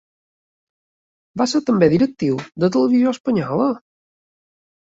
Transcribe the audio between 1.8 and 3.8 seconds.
directiu de Televisió Espanyola.